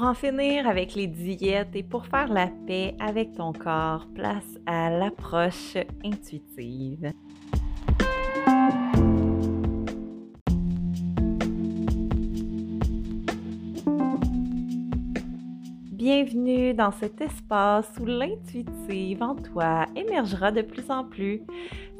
[0.00, 4.58] Pour en finir avec les diètes et pour faire la paix avec ton corps, place
[4.64, 7.12] à l'approche intuitive.
[15.92, 21.42] Bienvenue dans cet espace où l'intuitive en toi émergera de plus en plus.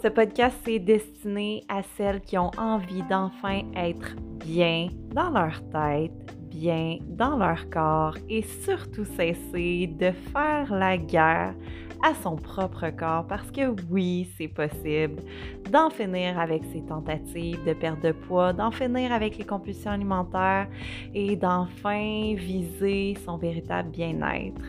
[0.02, 6.39] Ce podcast est destiné à celles qui ont envie d'enfin être bien dans leur tête,
[6.50, 11.54] bien dans leur corps et surtout cesser de faire la guerre
[12.02, 15.22] à son propre corps parce que oui, c'est possible
[15.70, 20.68] d'en finir avec ses tentatives de perte de poids, d'en finir avec les compulsions alimentaires
[21.14, 24.62] et d'enfin viser son véritable bien-être.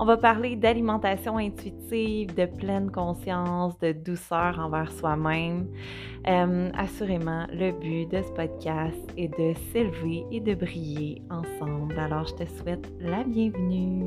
[0.00, 5.66] On va parler d'alimentation intuitive, de pleine conscience, de douceur envers soi-même.
[6.28, 11.98] Euh, assurément, le but de ce podcast est de s'élever et de briller ensemble.
[11.98, 14.04] Alors, je te souhaite la bienvenue.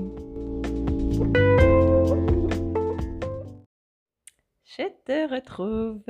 [4.78, 6.02] Je te retrouve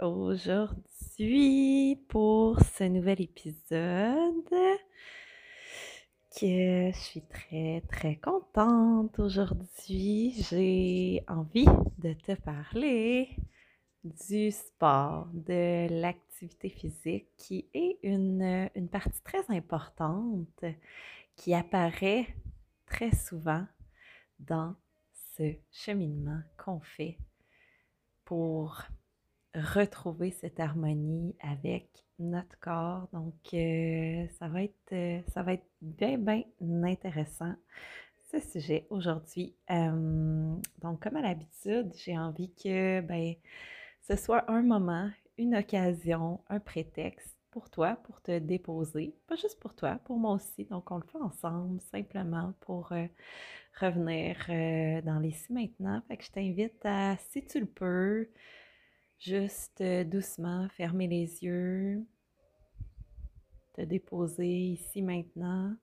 [0.00, 4.48] aujourd'hui pour ce nouvel épisode
[6.30, 10.32] que je suis très très contente aujourd'hui.
[10.48, 11.66] J'ai envie
[11.98, 13.36] de te parler
[14.02, 20.64] du sport, de l'activité physique qui est une, une partie très importante
[21.36, 22.34] qui apparaît
[22.86, 23.66] très souvent
[24.38, 24.74] dans
[25.36, 27.18] ce cheminement qu'on fait
[28.26, 28.82] pour
[29.54, 31.88] retrouver cette harmonie avec
[32.18, 33.08] notre corps.
[33.12, 36.42] Donc, euh, ça, va être, euh, ça va être bien, bien
[36.84, 37.54] intéressant
[38.30, 39.54] ce sujet aujourd'hui.
[39.70, 43.34] Euh, donc, comme à l'habitude, j'ai envie que ben,
[44.08, 49.14] ce soit un moment, une occasion, un prétexte pour toi, pour te déposer.
[49.26, 50.66] Pas juste pour toi, pour moi aussi.
[50.66, 52.92] Donc, on le fait ensemble, simplement pour
[53.80, 54.36] revenir
[55.02, 56.02] dans les si maintenant.
[56.06, 58.28] Fait que je t'invite à, si tu le peux,
[59.18, 62.04] juste doucement fermer les yeux,
[63.72, 65.74] te déposer ici maintenant,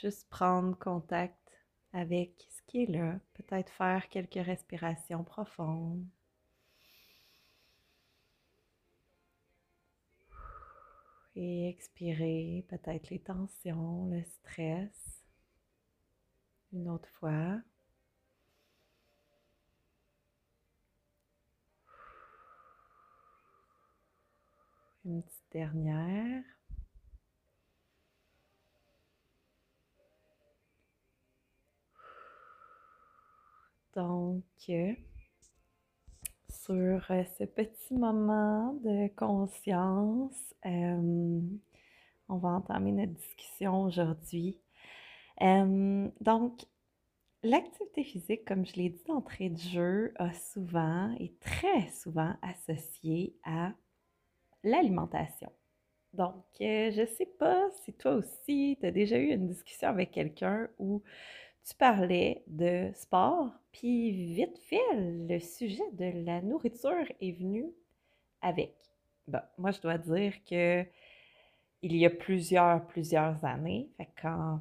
[0.00, 1.36] juste prendre contact
[1.92, 6.06] avec ce qui est là, peut-être faire quelques respirations profondes.
[11.36, 15.20] Et expirer peut-être les tensions, le stress
[16.72, 17.60] une autre fois.
[25.04, 26.44] Une petite dernière.
[33.94, 34.44] Donc,
[36.70, 44.60] sur euh, ce petit moment de conscience, on va entamer notre discussion aujourd'hui
[46.20, 46.60] donc,
[47.42, 53.34] l'activité physique, comme je l'ai dit d'entrée de jeu, a souvent et très souvent associée
[53.44, 53.72] à
[54.62, 55.50] l'alimentation.
[56.12, 59.88] Donc, euh, je ne sais pas si toi aussi, tu as déjà eu une discussion
[59.88, 61.02] avec quelqu'un où
[61.64, 67.66] tu parlais de sport, puis vite fait, le sujet de la nourriture est venu
[68.42, 68.74] avec.
[69.58, 70.84] Moi, je dois dire que
[71.82, 73.90] il y a plusieurs, plusieurs années,
[74.20, 74.60] quand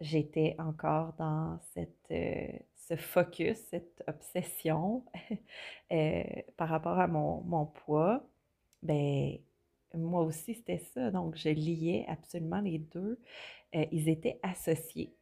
[0.00, 5.04] j'étais encore dans cette, euh, ce focus, cette obsession
[5.92, 6.24] euh,
[6.56, 8.22] par rapport à mon, mon, poids,
[8.82, 9.38] ben
[9.94, 11.10] moi aussi c'était ça.
[11.10, 13.18] Donc je liais absolument les deux.
[13.74, 15.14] Euh, ils étaient associés.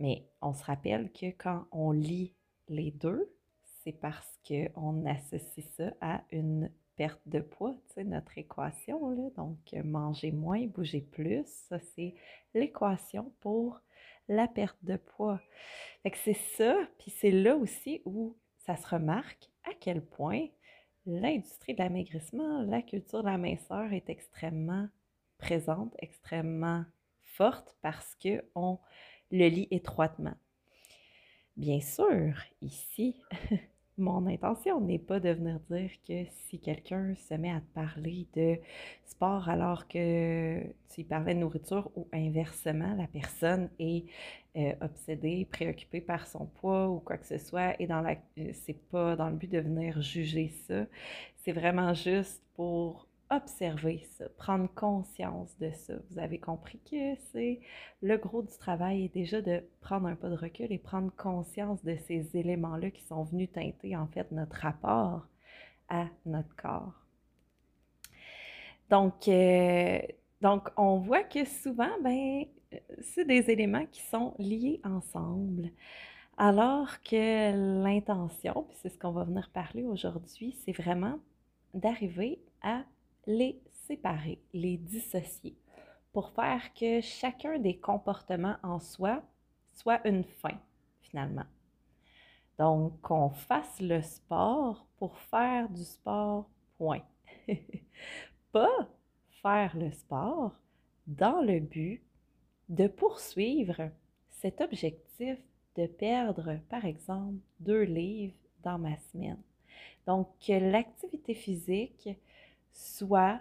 [0.00, 2.34] Mais on se rappelle que quand on lit
[2.68, 3.34] les deux,
[3.82, 9.30] c'est parce qu'on associe ça à une perte de poids, tu sais, notre équation, là.
[9.36, 12.14] Donc, manger moins, bouger plus, ça, c'est
[12.54, 13.80] l'équation pour
[14.28, 15.40] la perte de poids.
[16.02, 20.46] Fait que c'est ça, puis c'est là aussi où ça se remarque à quel point
[21.06, 24.88] l'industrie de l'amaigrissement, la culture de la minceur est extrêmement
[25.38, 26.84] présente, extrêmement
[27.22, 28.78] forte parce qu'on
[29.30, 30.34] le lit étroitement.
[31.56, 33.16] Bien sûr, ici,
[33.98, 38.28] Mon intention n'est pas de venir dire que si quelqu'un se met à te parler
[38.36, 38.56] de
[39.04, 40.62] sport alors que
[40.94, 44.04] tu parlais de nourriture ou inversement, la personne est
[44.56, 48.50] euh, obsédée, préoccupée par son poids ou quoi que ce soit, et dans la, euh,
[48.52, 50.86] c'est pas dans le but de venir juger ça,
[51.38, 55.94] c'est vraiment juste pour observer ça, prendre conscience de ça.
[56.10, 57.60] Vous avez compris que c'est
[58.00, 61.84] le gros du travail est déjà de prendre un pas de recul et prendre conscience
[61.84, 65.26] de ces éléments-là qui sont venus teinter en fait notre rapport
[65.88, 66.94] à notre corps.
[68.90, 70.00] Donc, euh,
[70.76, 72.44] on voit que souvent, ben,
[73.00, 75.70] c'est des éléments qui sont liés ensemble.
[76.36, 81.18] Alors que l'intention, puis c'est ce qu'on va venir parler aujourd'hui, c'est vraiment
[81.74, 82.84] d'arriver à
[83.28, 85.54] les séparer, les dissocier,
[86.12, 89.22] pour faire que chacun des comportements en soi
[89.74, 90.58] soit une fin,
[91.02, 91.44] finalement.
[92.58, 96.48] Donc, qu'on fasse le sport pour faire du sport,
[96.78, 97.02] point.
[98.52, 98.88] Pas
[99.42, 100.52] faire le sport
[101.06, 102.02] dans le but
[102.70, 103.90] de poursuivre
[104.30, 105.38] cet objectif
[105.76, 109.40] de perdre, par exemple, deux livres dans ma semaine.
[110.06, 112.08] Donc, l'activité physique
[112.72, 113.40] soit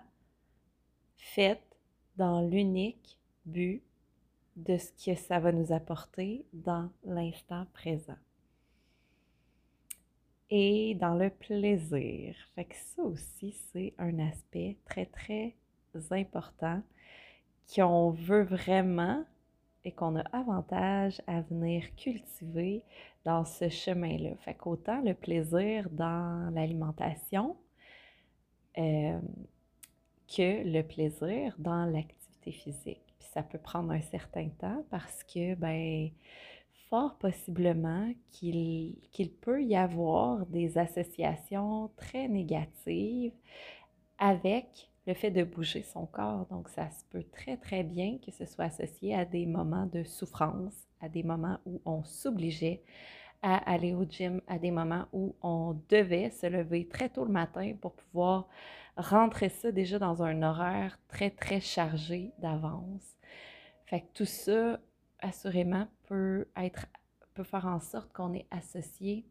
[1.17, 1.77] faite
[2.15, 3.83] dans l'unique but
[4.55, 8.17] de ce que ça va nous apporter dans l'instant présent.
[10.49, 12.35] Et dans le plaisir.
[12.55, 15.55] Fait que ça aussi, c'est un aspect très, très
[16.11, 16.81] important
[17.73, 19.23] qu'on veut vraiment
[19.83, 22.83] et qu'on a avantage à venir cultiver
[23.25, 24.35] dans ce chemin-là.
[24.39, 27.55] Fait qu'autant le plaisir dans l'alimentation
[28.77, 29.19] euh,
[30.27, 33.01] que le plaisir dans l'activité physique.
[33.19, 36.09] Ça peut prendre un certain temps parce que, ben,
[36.89, 38.97] fort possiblement qu'il
[39.41, 43.33] peut y avoir des associations très négatives
[44.17, 46.45] avec le fait de bouger son corps.
[46.49, 50.03] Donc, ça se peut très, très bien que ce soit associé à des moments de
[50.03, 52.83] souffrance, à des moments où on s'obligeait
[53.41, 57.31] à aller au gym, à des moments où on devait se lever très tôt le
[57.31, 58.47] matin pour pouvoir
[58.95, 63.17] rentrer ça déjà dans un horaire très, très chargé d'avance.
[63.85, 64.79] Fait que tout ça,
[65.19, 66.87] assurément, peut être
[67.33, 69.23] peut faire en sorte qu'on ait associé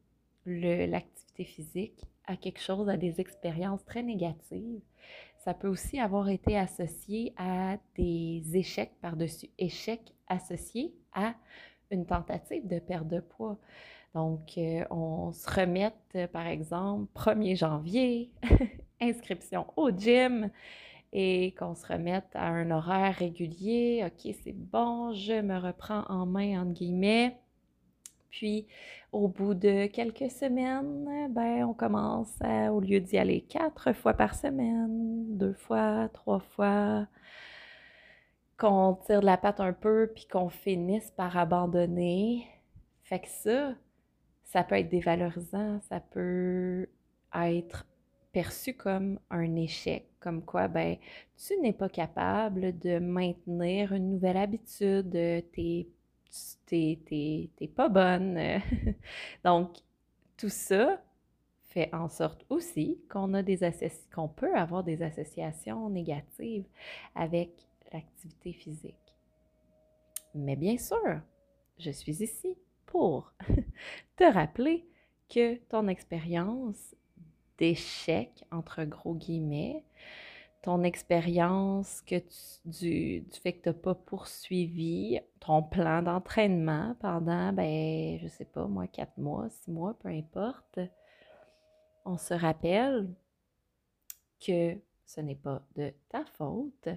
[0.46, 4.80] l'activité physique à quelque chose, à des expériences très négatives
[5.46, 11.36] ça peut aussi avoir été associé à des échecs par-dessus échecs associés à
[11.92, 13.56] une tentative de perte de poids.
[14.16, 15.92] Donc, euh, on se remet,
[16.32, 18.30] par exemple, 1er janvier,
[19.02, 20.48] inscription au gym
[21.12, 24.06] et qu'on se remette à un horaire régulier.
[24.06, 27.36] OK, c'est bon, je me reprends en main, entre guillemets.
[28.30, 28.66] Puis,
[29.12, 32.38] au bout de quelques semaines, ben, on commence
[32.72, 37.06] au lieu d'y aller quatre fois par semaine, deux fois, trois fois,
[38.56, 42.46] qu'on tire de la patte un peu, puis qu'on finisse par abandonner.
[43.04, 43.74] Fait que ça,
[44.46, 46.88] ça peut être dévalorisant, ça peut
[47.34, 47.87] être
[48.32, 50.96] perçu comme un échec, comme quoi, ben,
[51.37, 55.88] tu n'es pas capable de maintenir une nouvelle habitude, t'es
[56.66, 58.38] t'es pas bonne.
[59.44, 59.76] Donc,
[60.37, 61.02] tout ça
[61.64, 63.58] fait en sorte aussi qu'on a des
[64.14, 66.66] qu'on peut avoir des associations négatives
[67.14, 67.50] avec
[67.92, 68.94] l'activité physique.
[70.34, 71.20] Mais bien sûr,
[71.78, 73.32] je suis ici pour
[74.16, 74.88] te rappeler
[75.28, 76.94] que ton expérience
[77.58, 79.84] d'échec, entre gros guillemets,
[80.62, 82.04] ton expérience
[82.64, 88.66] du, fait que tu n'as pas poursuivi ton plan d'entraînement pendant, ben, je sais pas,
[88.66, 90.80] moi, quatre mois, six mois, peu importe,
[92.04, 93.08] on se rappelle
[94.44, 96.88] que ce n'est pas de ta faute,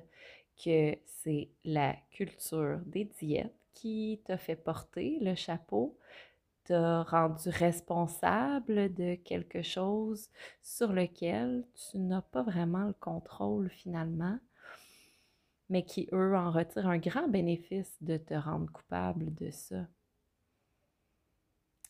[0.64, 5.98] que c'est la culture des diètes qui t'a fait porter le chapeau
[6.74, 10.30] rendu responsable de quelque chose
[10.62, 14.38] sur lequel tu n'as pas vraiment le contrôle finalement,
[15.70, 19.88] mais qui, eux, en retirent un grand bénéfice de te rendre coupable de ça.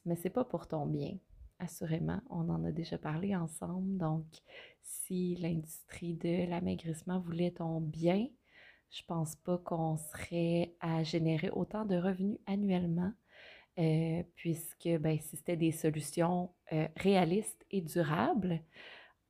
[0.05, 1.17] Mais c'est pas pour ton bien,
[1.59, 2.21] assurément.
[2.29, 3.97] On en a déjà parlé ensemble.
[3.97, 4.25] Donc,
[4.81, 8.27] si l'industrie de l'amaigrissement voulait ton bien,
[8.91, 13.11] je pense pas qu'on serait à générer autant de revenus annuellement
[13.79, 18.61] euh, puisque ben, si c'était des solutions euh, réalistes et durables,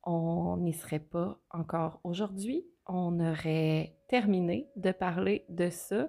[0.02, 2.64] on n'y serait pas encore aujourd'hui.
[2.86, 6.08] On aurait terminé de parler de ça,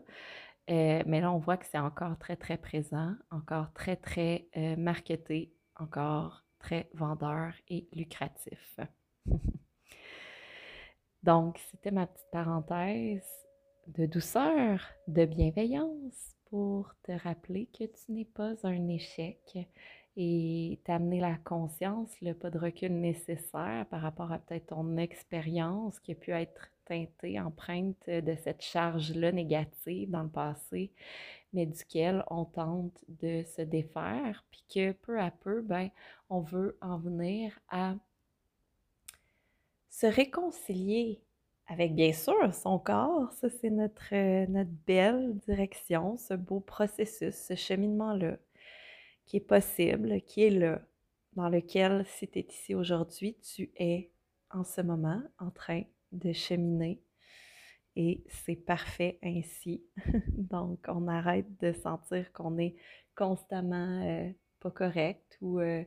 [0.72, 5.53] euh, mais là, on voit que c'est encore très, très présent, encore très, très marketé,
[5.75, 8.79] encore très vendeur et lucratif.
[11.23, 13.27] Donc, c'était ma petite parenthèse
[13.87, 19.57] de douceur, de bienveillance pour te rappeler que tu n'es pas un échec
[20.17, 25.99] et t'amener la conscience, le pas de recul nécessaire par rapport à peut-être ton expérience
[25.99, 30.91] qui a pu être teintée, empreinte de cette charge-là négative dans le passé,
[31.53, 35.89] mais duquel on tente de se défaire, puis que peu à peu, ben,
[36.29, 37.95] on veut en venir à
[39.91, 41.21] se réconcilier
[41.67, 44.13] avec bien sûr son corps, ça c'est notre,
[44.50, 48.38] notre belle direction, ce beau processus, ce cheminement-là
[49.25, 50.81] qui est possible, qui est là,
[51.33, 54.12] dans lequel si tu es ici aujourd'hui, tu es
[54.50, 57.01] en ce moment en train de cheminer
[57.95, 59.83] et c'est parfait ainsi.
[60.27, 62.75] Donc, on arrête de sentir qu'on est
[63.15, 64.29] constamment euh,
[64.60, 65.83] pas correct ou euh,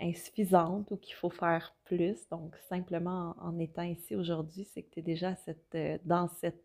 [0.00, 2.28] insuffisante ou qu'il faut faire plus.
[2.28, 5.34] Donc, simplement en, étant ici aujourd'hui, c'est que tu es déjà
[5.74, 6.64] euh, dans cette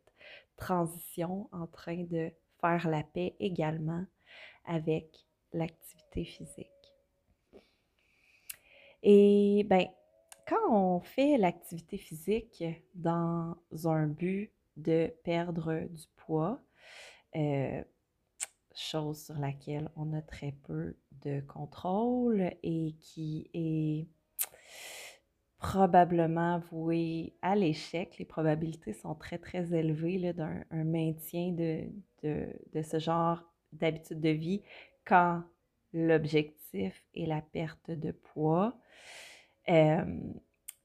[0.57, 4.05] transition en train de faire la paix également
[4.65, 6.69] avec l'activité physique.
[9.01, 9.87] Et bien,
[10.47, 12.63] quand on fait l'activité physique
[12.95, 16.61] dans un but de perdre du poids,
[17.35, 17.83] euh,
[18.75, 24.07] chose sur laquelle on a très peu de contrôle et qui est
[25.57, 28.17] probablement vouée à l'échec.
[28.19, 31.83] Les probabilités sont très, très élevées d'un maintien de,
[32.23, 34.61] de, ce genre d'habitude de vie
[35.05, 35.43] quand
[35.93, 38.77] l'objectif est la perte de poids.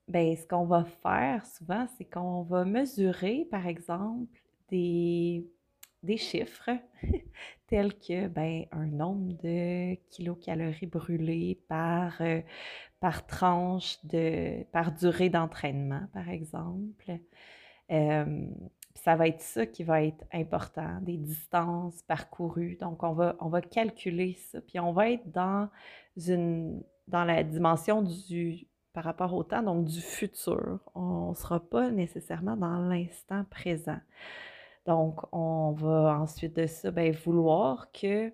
[0.08, 4.40] Ben, ce qu'on va faire souvent, c'est qu'on va mesurer, par exemple,
[4.70, 5.46] des,
[6.02, 6.70] des chiffres
[7.66, 12.40] tels que ben, un nombre de kilocalories brûlées par, euh,
[13.00, 17.18] par tranche, de, par durée d'entraînement, par exemple.
[17.90, 18.46] Euh,
[18.94, 22.76] ça va être ça qui va être important, des distances parcourues.
[22.80, 24.60] Donc, on va, on va calculer ça.
[24.60, 25.68] Puis, on va être dans,
[26.16, 30.80] une, dans la dimension du par rapport au temps, donc du futur.
[30.94, 34.00] On ne sera pas nécessairement dans l'instant présent.
[34.88, 38.32] Donc, on va ensuite de ça ben, vouloir que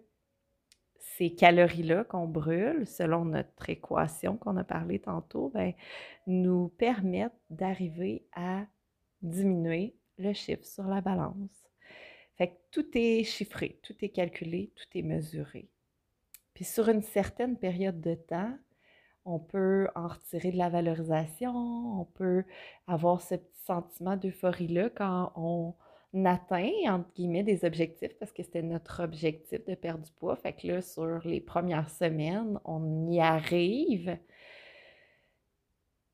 [1.01, 5.73] ces calories-là qu'on brûle, selon notre équation qu'on a parlé tantôt, ben,
[6.29, 8.67] nous permettent d'arriver à
[9.21, 11.73] diminuer le chiffre sur la balance.
[12.39, 15.69] Fait que tout est chiffré, tout est calculé, tout est mesuré.
[16.55, 18.57] Puis sur une certaine période de temps,
[19.25, 22.45] on peut en retirer de la valorisation, on peut
[22.87, 25.75] avoir ce petit sentiment d'euphorie-là quand on
[26.25, 30.37] atteint, entre guillemets, des objectifs, parce que c'était notre objectif de perdre du poids.
[30.37, 34.17] Fait que là, sur les premières semaines, on y arrive.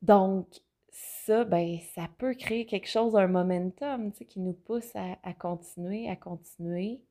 [0.02, 0.46] Donc,
[0.90, 5.32] ça, ben, ça peut créer quelque chose, un momentum, tu sais, qui nous pousse à,
[5.34, 7.02] continuer, à continuer,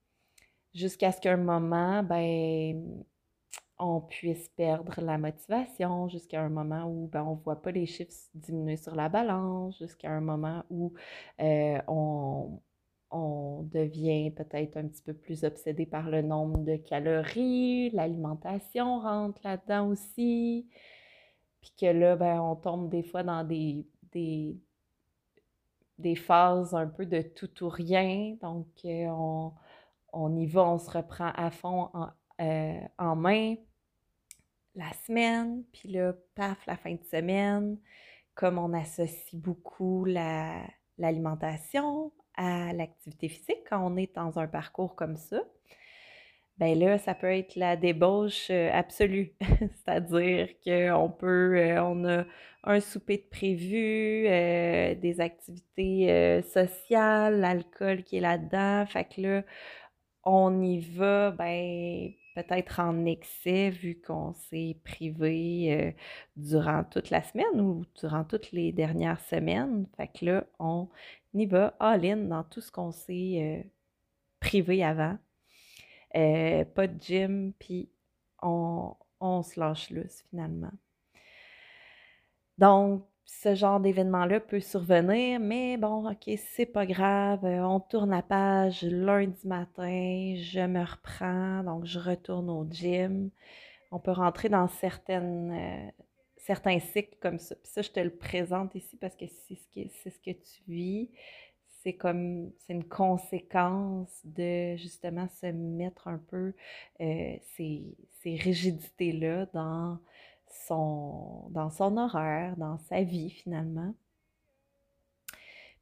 [0.73, 3.03] jusqu'à ce qu'un moment, ben,
[3.79, 7.85] on puisse perdre la motivation jusqu'à un moment où ben, on ne voit pas les
[7.85, 10.93] chiffres diminuer sur la balance, jusqu'à un moment où
[11.41, 12.59] euh, on,
[13.11, 19.41] on, devient peut-être un petit peu plus obsédé par le nombre de calories, l'alimentation rentre
[19.43, 20.67] là-dedans aussi,
[21.61, 24.55] puis que là, ben, on tombe des fois dans des, des,
[26.15, 29.07] phases un peu de tout ou rien, donc euh,
[30.13, 32.09] on, y va, on se reprend à fond en,
[32.41, 33.55] euh, en main
[34.75, 37.77] la semaine, puis là, paf, la fin de semaine,
[38.33, 40.05] comme on associe beaucoup
[40.97, 45.41] l'alimentation à l'activité physique quand on est dans un parcours comme ça,
[46.59, 49.33] ben là, ça peut être la débauche euh, absolue.
[49.75, 52.25] C'est-à-dire qu'on peut, euh, on a
[52.63, 58.85] un souper de prévu, euh, des activités sociales, l'alcool qui est là-dedans.
[58.87, 59.43] Fait que là,
[60.23, 65.95] on y va, ben, peut-être en excès vu qu'on s'est privé
[66.35, 69.87] durant toute la semaine ou durant toutes les dernières semaines.
[69.97, 70.89] Fait que là, on
[71.33, 73.69] y va all-in dans tout ce qu'on s'est euh,
[74.39, 75.17] privé avant.
[76.15, 77.89] Euh, pas de gym, puis
[78.41, 78.95] on,
[79.43, 80.71] se lâche lousse finalement.
[82.57, 87.45] Donc, ce genre d'événement-là peut survenir, mais bon, ok, c'est pas grave.
[87.45, 93.29] Euh, on tourne la page lundi matin, je me reprends, donc je retourne au gym.
[93.91, 95.91] On peut rentrer dans certaines,
[96.49, 97.53] certains cycles comme ça.
[97.53, 100.63] Puis ça, je te le présente ici parce que c'est ce, c'est ce que tu
[100.67, 101.11] vis.
[101.83, 106.55] C'est comme, c'est une conséquence de justement se mettre un peu
[107.01, 109.99] euh, ces, ces rigidités-là dans
[110.65, 113.93] son, dans son horaire, dans sa vie finalement.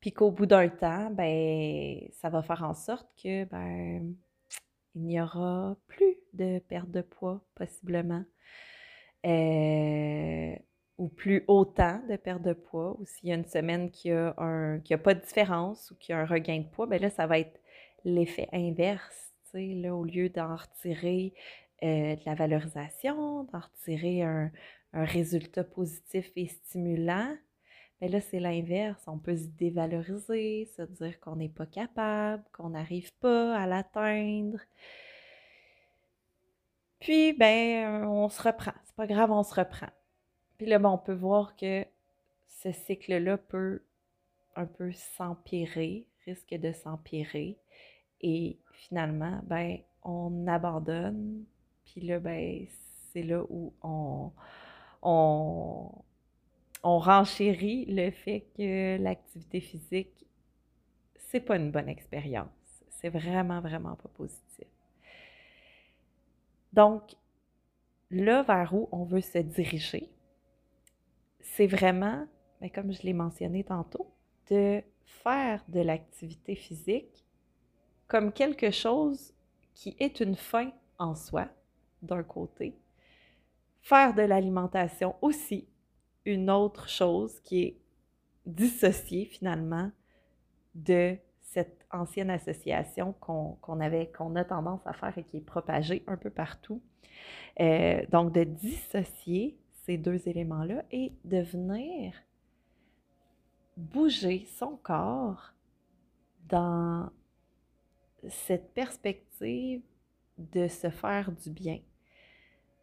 [0.01, 4.13] Puis qu'au bout d'un temps, ben, ça va faire en sorte que ben,
[4.95, 8.25] il n'y aura plus de perte de poids possiblement.
[9.25, 10.55] Euh,
[10.97, 14.33] ou plus autant de perte de poids, ou s'il y a une semaine qui a,
[14.37, 17.27] un, a pas de différence ou qui a un regain de poids, ben là, ça
[17.27, 17.59] va être
[18.03, 19.23] l'effet inverse.
[19.53, 21.33] Là, au lieu d'en retirer
[21.83, 24.51] euh, de la valorisation, d'en retirer un,
[24.93, 27.35] résultat positif et stimulant,
[28.01, 29.03] Mais là, c'est l'inverse.
[29.07, 34.59] On peut se dévaloriser, se dire qu'on n'est pas capable, qu'on n'arrive pas à l'atteindre.
[36.99, 38.73] Puis, ben, on se reprend.
[38.97, 39.91] Pas grave, on se reprend.
[40.57, 41.85] Puis là, ben, on peut voir que
[42.47, 43.83] ce cycle-là peut
[44.55, 47.59] un peu s'empirer, risque de s'empirer.
[48.21, 51.45] Et finalement, ben, on abandonne.
[51.85, 52.65] Puis là, ben,
[53.13, 54.31] c'est là où on,
[55.03, 55.91] on,
[56.81, 60.25] on renchérit le fait que l'activité physique,
[61.17, 62.49] c'est pas une bonne expérience.
[62.89, 64.67] C'est vraiment, vraiment pas positif.
[66.73, 67.15] Donc,
[68.09, 70.11] là vers où on veut se diriger,
[71.39, 72.27] c'est vraiment,
[72.61, 74.13] mais comme je l'ai mentionné tantôt,
[74.49, 77.25] de faire de l'activité physique
[78.07, 79.33] comme quelque chose
[79.73, 81.47] qui est une fin en soi,
[82.01, 82.75] d'un côté.
[83.81, 85.67] Faire de l'alimentation aussi
[86.25, 87.77] une autre chose qui est
[88.45, 89.91] dissociée finalement
[90.75, 96.03] de cette ancienne association qu'on avait, qu'on a tendance à faire et qui est propagée
[96.07, 96.81] un peu partout.
[97.59, 102.13] Euh, donc, de dissocier ces deux éléments-là et de venir
[103.75, 105.53] bouger son corps
[106.47, 107.09] dans
[108.27, 109.81] cette perspective
[110.37, 111.79] de se faire du bien.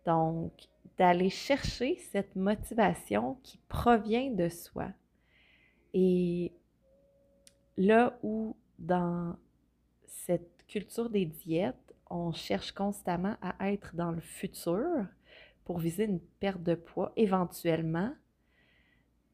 [0.07, 0.53] Donc,
[0.97, 4.89] d'aller chercher cette motivation qui provient de soi.
[5.93, 6.53] Et
[7.77, 9.37] là où dans
[10.07, 15.07] cette culture des diètes, on cherche constamment à être dans le futur
[15.65, 18.13] pour viser une perte de poids éventuellement,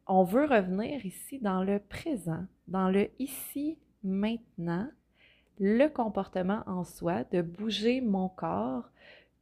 [0.06, 4.88] on veut revenir ici dans le présent, dans le ici, maintenant,
[5.58, 8.90] le comportement en soi, de bouger mon corps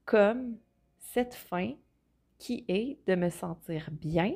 [0.04, 0.56] comme
[0.98, 1.74] cette fin
[2.38, 4.34] qui est de me sentir bien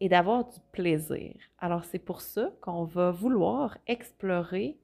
[0.00, 1.34] et d'avoir du plaisir.
[1.58, 4.78] Alors c'est pour ça qu'on va vouloir explorer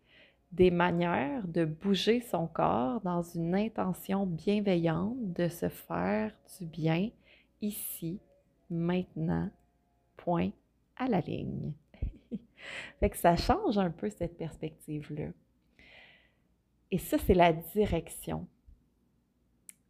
[0.53, 7.11] des manières de bouger son corps dans une intention bienveillante de se faire du bien
[7.63, 8.21] ici,
[8.71, 9.51] maintenant,
[10.17, 10.51] point
[10.97, 11.73] à la ligne.
[13.01, 15.29] fait que ça change un peu cette perspective-là.
[16.91, 18.47] Et ça, c'est la direction.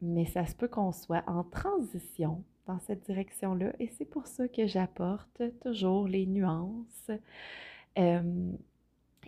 [0.00, 4.46] Mais ça se peut qu'on soit en transition dans cette direction-là et c'est pour ça
[4.48, 7.10] que j'apporte toujours les nuances.
[7.98, 8.52] Euh,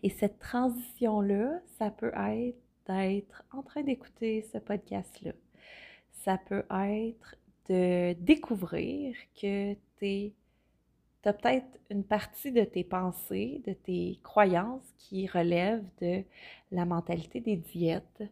[0.05, 5.33] et cette transition-là, ça peut être d'être en train d'écouter ce podcast-là.
[6.13, 7.37] Ça peut être
[7.71, 10.35] de découvrir que tu
[11.25, 16.23] as peut-être une partie de tes pensées, de tes croyances qui relèvent de
[16.71, 18.25] la mentalité des diètes,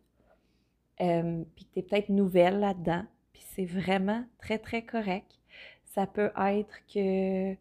[1.01, 5.41] euh, puis que tu es peut-être nouvelle là-dedans, puis c'est vraiment très, très correct.
[5.87, 7.55] Ça peut être que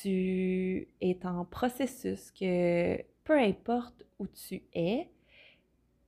[0.00, 5.08] tu es en processus, que peu importe où tu es,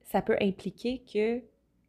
[0.02, 1.44] ça peut impliquer qu'il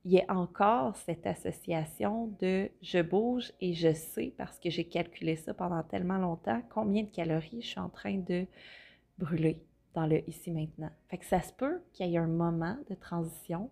[0.06, 5.36] y ait encore cette association de je bouge et je sais, parce que j'ai calculé
[5.36, 8.46] ça pendant tellement longtemps, combien de calories je suis en train de
[9.18, 9.66] brûler
[9.96, 10.92] dans le ici maintenant.
[11.10, 13.72] Que ça se peut qu'il y ait un moment de transition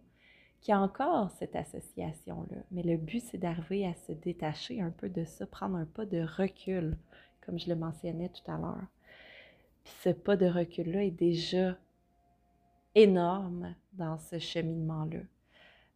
[0.62, 2.64] qui a encore cette association-là.
[2.72, 6.08] Mais le but, c'est d'arriver à se détacher un peu de ça, prendre un pas
[6.08, 6.98] de recul,
[7.46, 8.88] comme je le mentionnais tout à l'heure.
[9.84, 11.78] Puis ce pas de recul-là est déjà
[12.96, 15.22] énorme dans ce cheminement-là.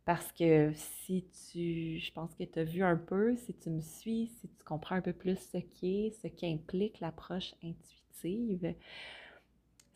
[0.06, 3.82] Parce que si tu, je pense que tu as vu un peu, si tu me
[3.82, 8.76] suis, si tu comprends un peu plus ce qu'est, ce qu'implique l'approche intuitive,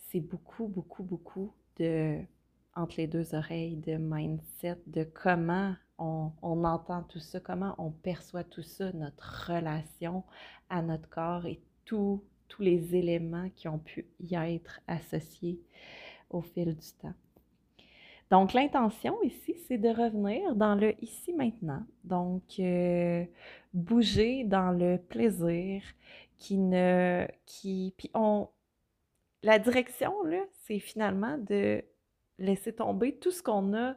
[0.07, 2.19] c'est beaucoup, beaucoup, beaucoup de
[2.75, 8.43] entre les deux oreilles de mindset, de comment on, entend tout ça, comment on perçoit
[8.43, 10.23] tout ça, notre relation
[10.69, 12.23] à notre corps et tous
[12.59, 15.59] les éléments qui ont pu y être associés
[16.29, 17.13] au fil du temps.
[18.29, 21.83] Donc, l'intention ici, c'est de revenir dans le ici maintenant.
[22.03, 23.25] Donc, euh,
[23.73, 25.81] bouger dans le plaisir
[26.37, 27.25] qui ne.
[27.45, 28.47] qui Puis, on.
[29.41, 31.83] La direction, là, c'est finalement de
[32.37, 33.95] laisser tomber tout ce qu'on a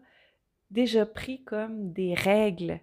[0.71, 2.81] déjà pris comme des règles.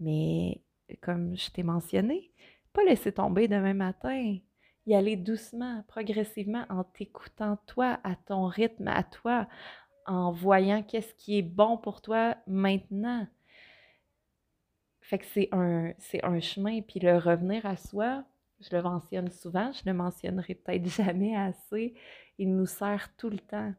[0.00, 0.62] Mais
[1.00, 2.30] comme je t'ai mentionné,
[2.72, 4.38] pas laisser tomber demain matin,
[4.86, 9.46] y aller doucement, progressivement, en t'écoutant toi, à ton rythme, à toi,
[10.06, 13.26] en voyant qu'est-ce qui est bon pour toi maintenant.
[15.00, 18.24] Fait que c'est un, c'est un chemin, puis le revenir à soi,
[18.60, 21.94] je le mentionne souvent, je le mentionnerai peut-être jamais assez,
[22.38, 23.72] il nous sert tout le temps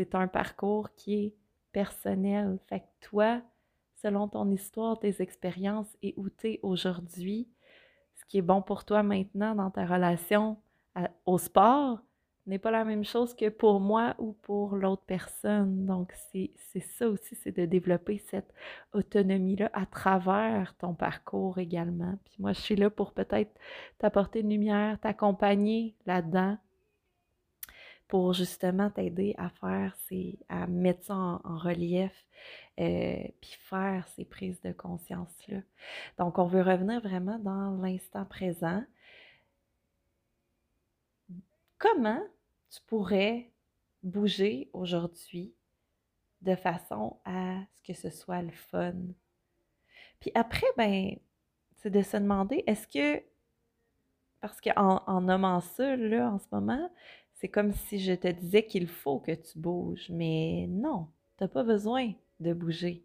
[0.00, 1.34] c'est un parcours qui est
[1.72, 2.58] personnel.
[2.68, 3.42] Fait que toi,
[3.96, 7.48] selon ton histoire, tes expériences et où tu es aujourd'hui,
[8.30, 10.56] qui est bon pour toi maintenant dans ta relation
[11.26, 11.98] au sport
[12.46, 15.84] n'est pas la même chose que pour moi ou pour l'autre personne.
[15.84, 18.54] Donc, c'est ça aussi, c'est de développer cette
[18.92, 22.18] autonomie-là à travers ton parcours également.
[22.24, 23.52] Puis moi, je suis là pour peut-être
[23.98, 26.56] t'apporter une lumière, t'accompagner là-dedans
[28.10, 32.12] pour justement t'aider à faire ces, à mettre ça en, relief,
[32.80, 35.60] euh, puis faire ces prises de conscience-là.
[36.18, 38.82] Donc, on veut revenir vraiment dans l'instant présent.
[41.78, 42.20] Comment
[42.70, 43.48] tu pourrais
[44.02, 45.54] bouger aujourd'hui
[46.42, 48.94] de façon à ce que ce soit le fun?
[50.18, 51.16] Puis après, ben,
[51.76, 53.22] c'est de se demander, est-ce que,
[54.40, 56.90] parce qu'en en nommant ça, là, en ce moment,
[57.40, 61.48] c'est comme si je te disais qu'il faut que tu bouges, mais non, tu n'as
[61.48, 63.02] pas besoin de bouger.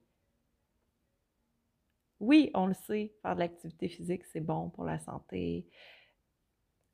[2.20, 5.66] Oui, on le sait, faire de l'activité physique, c'est bon pour la santé.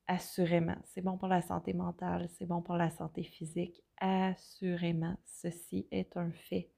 [0.06, 3.82] Assurément, c'est bon pour la santé mentale, c'est bon pour la santé physique.
[3.98, 6.70] Assurément, ceci est un fait.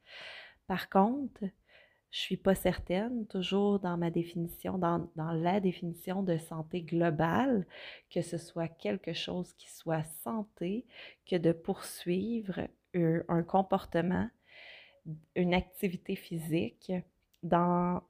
[0.66, 1.44] Par contre,
[2.14, 7.66] je suis pas certaine, toujours dans ma définition, dans, la définition de santé globale,
[8.09, 10.87] que ce soit quelque chose qui soit santé,
[11.27, 14.31] que de poursuivre un, comportement,
[15.35, 16.92] une activité physique
[17.42, 18.00] dans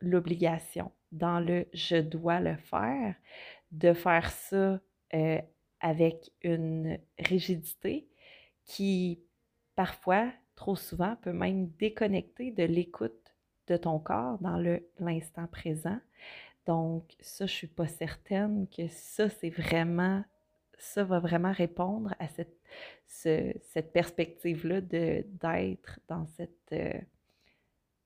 [0.00, 3.14] l'obligation, dans le je dois le faire,
[3.72, 4.78] de faire ça
[5.14, 5.40] euh,
[5.80, 8.10] avec une rigidité
[8.66, 9.22] qui
[9.74, 13.27] parfois, trop souvent, peut même déconnecter de l'écoute
[13.68, 14.56] de ton corps dans
[14.98, 15.98] l'instant présent.
[16.66, 20.22] Donc, ça, je ne suis pas certaine que ça, c'est vraiment,
[20.78, 22.58] ça va vraiment répondre à cette,
[23.06, 27.00] cette perspective-là d'être dans cette, euh,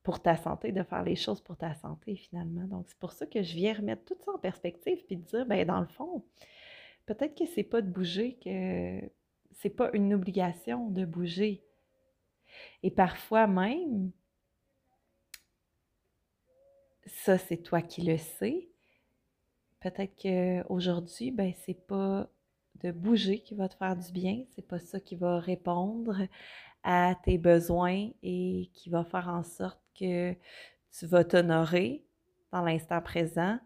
[0.03, 2.67] pour ta santé, de faire les choses pour ta santé finalement.
[2.67, 5.47] Donc, c'est pour ça que je viens remettre tout ça en perspective puis de dire,
[5.47, 6.25] ben dans le fond,
[7.07, 9.01] peut-être que c'est pas de bouger, que
[9.53, 11.65] c'est pas une obligation de bouger.
[12.83, 14.11] Et parfois même,
[17.13, 18.69] ça, c'est toi qui le sais.
[19.81, 22.29] Peut-être qu'aujourd'hui, ben, c'est pas
[22.83, 26.17] de bouger qui va te faire du bien, c'est pas ça qui va répondre
[26.83, 30.35] à tes besoins et qui va faire en sorte que
[30.91, 32.05] tu vas t'honorer
[32.51, 33.59] dans l'instant présent.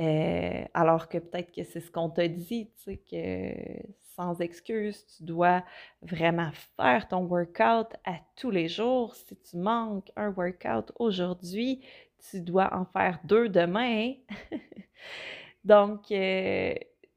[0.00, 5.04] Euh, alors que peut-être que c'est ce qu'on t'a dit, tu sais, que sans excuse,
[5.16, 5.64] tu dois
[6.02, 9.14] vraiment faire ton workout à tous les jours.
[9.14, 11.82] Si tu manques un workout aujourd'hui,
[12.30, 14.14] tu dois en faire deux demain.
[15.64, 16.74] Donc, euh,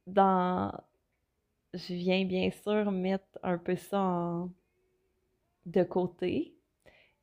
[0.07, 0.71] dans,
[1.73, 4.47] je viens bien sûr mettre un peu ça
[5.65, 6.53] de côté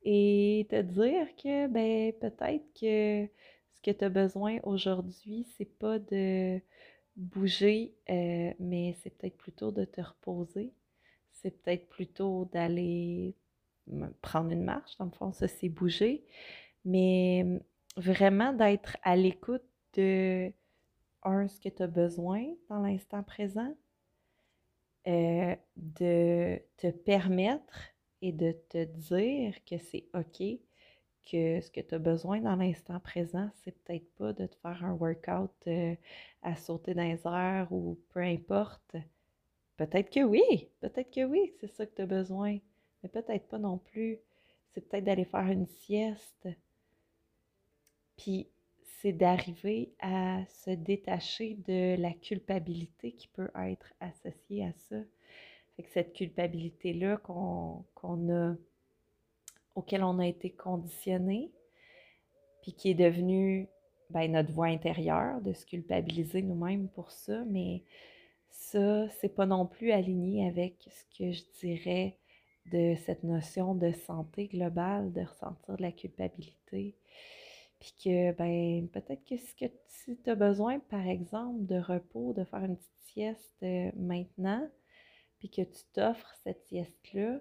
[0.03, 3.27] et te dire que ben peut-être que
[3.75, 6.59] ce que tu as besoin aujourd'hui, c'est pas de
[7.15, 10.73] bouger, euh, mais c'est peut-être plutôt de te reposer.
[11.31, 13.35] C'est peut-être plutôt d'aller
[14.21, 14.97] prendre une marche.
[14.97, 16.25] Dans le fond, ça, c'est bouger.
[16.85, 17.45] Mais
[17.97, 20.51] vraiment d'être à l'écoute de,
[21.23, 23.75] un, ce que tu as besoin dans l'instant présent,
[25.07, 27.79] euh, de te permettre
[28.21, 30.43] et de te dire que c'est OK,
[31.25, 34.83] que ce que tu as besoin dans l'instant présent, c'est peut-être pas de te faire
[34.85, 35.95] un workout euh,
[36.43, 38.95] à sauter dans les airs ou peu importe.
[39.77, 42.59] Peut-être que oui, peut-être que oui, c'est ça que tu as besoin,
[43.01, 44.19] mais peut-être pas non plus.
[44.73, 46.47] C'est peut-être d'aller faire une sieste,
[48.17, 48.47] puis
[49.01, 54.97] c'est d'arriver à se détacher de la culpabilité qui peut être associée à ça.
[55.75, 57.83] Fait que cette culpabilité-là qu'on
[58.29, 58.55] a,
[59.75, 61.51] auquel on a été conditionné,
[62.61, 63.67] puis qui est devenue
[64.11, 67.83] ben, notre voix intérieure, de se culpabiliser nous-mêmes pour ça, mais
[68.51, 72.17] ça, c'est pas non plus aligné avec ce que je dirais
[72.71, 76.95] de cette notion de santé globale, de ressentir de la culpabilité.
[77.81, 79.35] Puis que, ben, peut-être que,
[79.87, 84.69] si tu as besoin, par exemple, de repos, de faire une petite sieste euh, maintenant,
[85.39, 87.39] puis que tu t'offres cette sieste-là,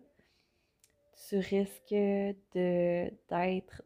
[1.29, 3.83] tu risques de, d'être,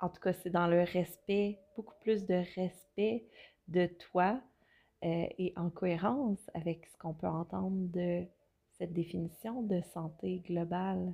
[0.00, 3.26] en tout cas, c'est dans le respect, beaucoup plus de respect
[3.68, 4.40] de toi
[5.04, 8.24] euh, et en cohérence avec ce qu'on peut entendre de
[8.78, 11.12] cette définition de santé globale.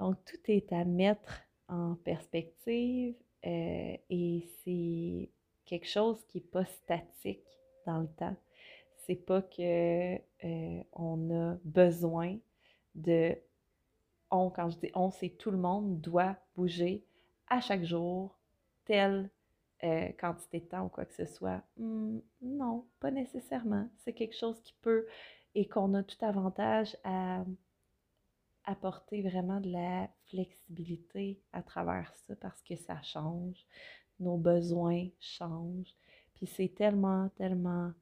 [0.00, 3.14] Donc, tout est à mettre en perspective
[3.46, 5.30] euh, et c'est
[5.64, 7.46] quelque chose qui n'est pas statique
[7.86, 8.36] dans le temps.
[9.06, 12.36] C'est pas que euh, on a besoin
[12.94, 13.34] de
[14.30, 17.04] on, quand je dis on, c'est tout le monde doit bouger
[17.48, 18.38] à chaque jour
[18.84, 19.30] tel
[19.82, 21.62] euh, quantité de temps ou quoi que ce soit?
[21.78, 23.88] Hmm, non, pas nécessairement.
[24.04, 25.06] C'est quelque chose qui peut
[25.54, 27.44] et qu'on a tout avantage à
[28.64, 33.66] apporter vraiment de la flexibilité à travers ça parce que ça change,
[34.20, 35.94] nos besoins changent.
[36.34, 37.92] Puis c'est tellement, tellement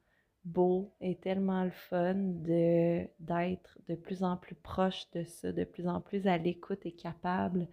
[0.45, 5.65] beau et tellement le fun de d'être de plus en plus proche de ça, de
[5.65, 7.69] plus en plus à l'écoute et capable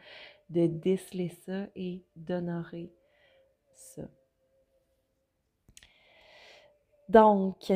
[0.50, 2.92] de déceler ça et d'honorer
[3.74, 4.04] ça.
[7.10, 7.72] Donc,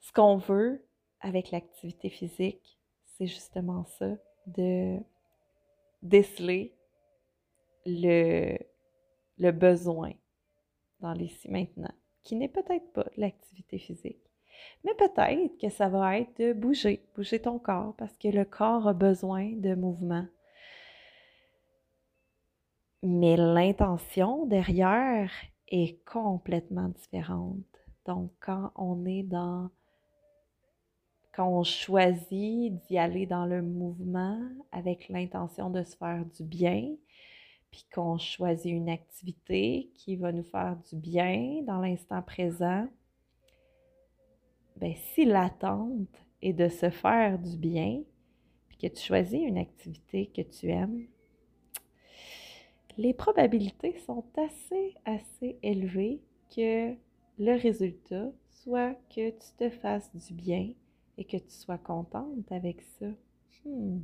[0.00, 0.86] ce qu'on veut
[1.20, 2.79] avec l'activité physique,
[3.20, 4.98] c'est justement ça, de
[6.02, 6.74] déceler
[7.84, 8.56] le,
[9.36, 10.12] le besoin
[11.00, 14.22] dans l'ici maintenant, qui n'est peut-être pas l'activité physique.
[14.84, 18.88] Mais peut-être que ça va être de bouger, bouger ton corps, parce que le corps
[18.88, 20.26] a besoin de mouvement.
[23.02, 25.30] Mais l'intention derrière
[25.68, 27.66] est complètement différente.
[28.06, 29.70] Donc, quand on est dans
[31.40, 34.38] quand on choisit d'y aller dans le mouvement
[34.72, 36.94] avec l'intention de se faire du bien,
[37.70, 42.86] puis qu'on choisit une activité qui va nous faire du bien dans l'instant présent,
[44.76, 46.10] ben si l'attente
[46.42, 48.02] est de se faire du bien,
[48.68, 51.06] puis que tu choisis une activité que tu aimes,
[52.98, 56.20] les probabilités sont assez, assez élevées
[56.54, 56.92] que
[57.38, 60.74] le résultat soit que tu te fasses du bien
[61.20, 63.06] et que tu sois contente avec ça.
[63.64, 64.00] Hmm.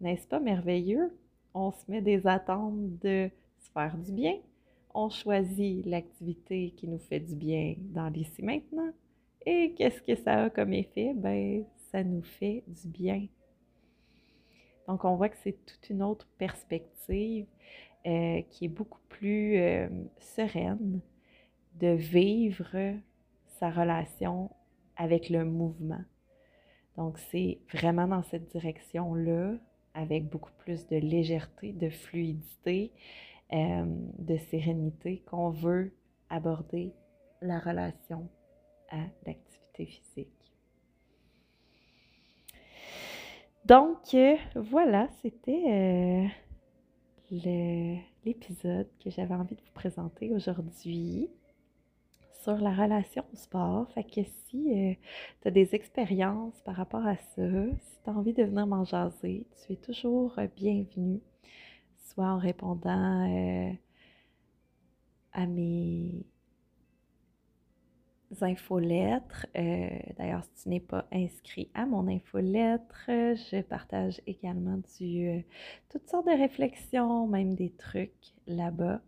[0.00, 1.12] N'est-ce pas merveilleux?
[1.52, 3.28] On se met des attentes de
[3.58, 4.36] se faire du bien.
[4.94, 8.92] On choisit l'activité qui nous fait du bien dans l'ici maintenant.
[9.44, 11.14] Et qu'est-ce que ça a comme effet?
[11.14, 13.26] Ben, ça nous fait du bien.
[14.86, 17.46] Donc, on voit que c'est toute une autre perspective
[18.06, 21.00] euh, qui est beaucoup plus euh, sereine
[21.80, 22.94] de vivre
[23.58, 24.50] sa relation
[24.96, 26.04] avec le mouvement.
[26.96, 29.54] Donc, c'est vraiment dans cette direction-là,
[29.94, 32.92] avec beaucoup plus de légèreté, de fluidité,
[33.52, 33.84] euh,
[34.18, 35.92] de sérénité, qu'on veut
[36.30, 36.92] aborder
[37.42, 38.28] la relation
[38.90, 40.28] à l'activité physique.
[43.64, 46.28] Donc, euh, voilà, c'était
[47.32, 51.28] euh, l'épisode que j'avais envie de vous présenter aujourd'hui
[52.46, 53.90] sur la relation sport.
[53.92, 54.94] Fait que si euh,
[55.42, 58.84] tu as des expériences par rapport à ça, si tu as envie de venir m'en
[58.84, 61.20] jaser, tu es toujours euh, bienvenue,
[61.96, 63.72] soit en répondant euh,
[65.32, 66.24] à mes
[68.40, 69.46] infolettres.
[69.54, 75.44] D'ailleurs, si tu n'es pas inscrit à mon infolettre, je partage également du,
[75.88, 79.00] toutes sortes de réflexions, même des trucs là-bas.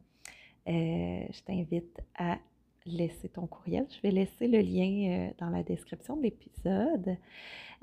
[0.67, 2.39] je t'invite à
[2.87, 3.87] laisser ton courriel.
[3.91, 7.17] Je vais laisser le lien euh, dans la description de l'épisode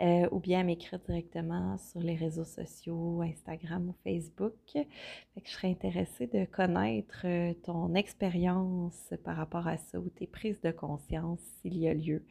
[0.01, 4.53] euh, ou bien m'écrire directement sur les réseaux sociaux, Instagram ou Facebook.
[4.75, 10.61] je serais intéressée de connaître euh, ton expérience par rapport à ça ou tes prises
[10.61, 12.25] de conscience s'il y a lieu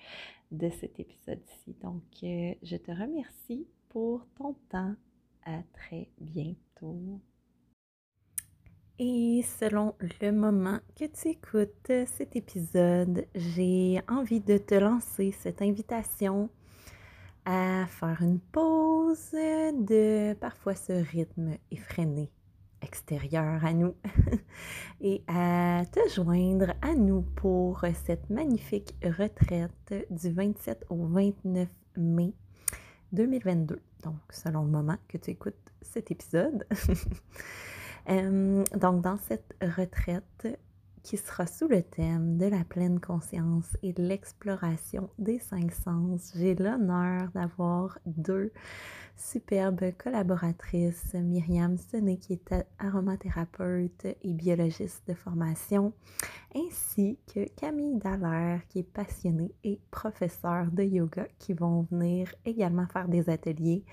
[0.50, 1.74] de cet épisode-ci.
[1.82, 4.94] Donc, je te remercie pour ton temps.
[5.46, 7.20] À très bientôt.
[9.00, 15.62] Et selon le moment que tu écoutes cet épisode, j'ai envie de te lancer cette
[15.62, 16.48] invitation
[17.44, 22.30] à faire une pause de parfois ce rythme effréné
[22.82, 23.96] extérieur à nous
[25.00, 32.32] et à te joindre à nous pour cette magnifique retraite du 27 au 29 mai
[33.10, 33.80] 2022.
[34.04, 36.64] Donc, selon le moment que tu écoutes cet épisode.
[38.06, 40.46] donc, dans cette retraite
[41.04, 46.32] qui sera sous le thème de la pleine conscience et de l'exploration des cinq sens,
[46.34, 48.52] j'ai l'honneur d'avoir deux
[49.16, 55.92] superbes collaboratrices, Myriam Sonnet qui est aromathérapeute et biologiste de formation,
[56.56, 62.86] ainsi que Camille Dallaire qui est passionnée et professeure de yoga qui vont venir également
[62.86, 63.84] faire des ateliers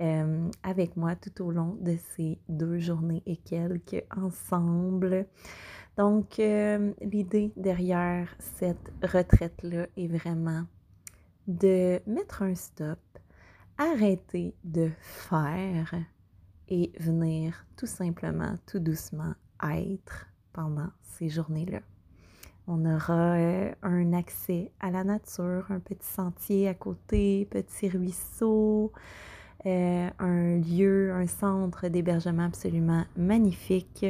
[0.00, 5.26] euh, avec moi tout au long de ces deux journées et quelques ensemble.
[5.96, 10.64] Donc, euh, l'idée derrière cette retraite-là est vraiment
[11.48, 13.00] de mettre un stop,
[13.76, 15.94] arrêter de faire
[16.68, 19.34] et venir tout simplement, tout doucement
[19.64, 21.80] être pendant ces journées-là.
[22.68, 28.92] On aura euh, un accès à la nature, un petit sentier à côté, petit ruisseau,
[29.66, 34.06] euh, un lieu, un centre d'hébergement absolument magnifique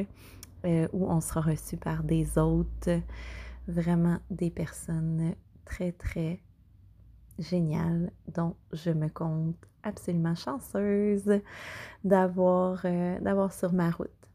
[0.92, 2.90] où on sera reçu par des hôtes,
[3.68, 5.34] vraiment des personnes
[5.64, 6.40] très, très
[7.38, 11.40] géniales dont je me compte absolument chanceuse
[12.04, 12.82] d'avoir
[13.20, 14.27] d'avoir sur ma route.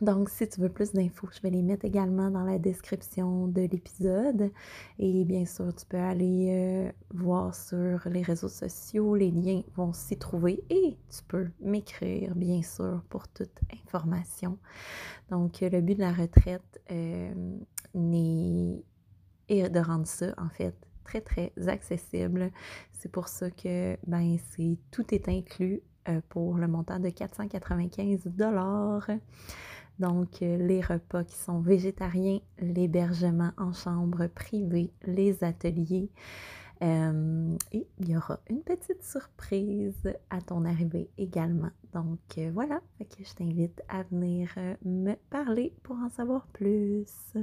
[0.00, 3.62] Donc, si tu veux plus d'infos, je vais les mettre également dans la description de
[3.62, 4.52] l'épisode.
[4.98, 9.92] Et bien sûr, tu peux aller euh, voir sur les réseaux sociaux, les liens vont
[9.92, 14.58] s'y trouver et tu peux m'écrire, bien sûr, pour toute information.
[15.30, 17.58] Donc, le but de la retraite euh,
[19.48, 22.52] est de rendre ça, en fait, très, très accessible.
[22.92, 28.26] C'est pour ça que, ben, c'est tout est inclus euh, pour le montant de 495
[28.26, 29.10] dollars.
[29.98, 36.10] Donc, euh, les repas qui sont végétariens, l'hébergement en chambre privée, les ateliers.
[36.82, 41.70] Euh, et il y aura une petite surprise à ton arrivée également.
[41.92, 47.34] Donc euh, voilà, je t'invite à venir me parler pour en savoir plus.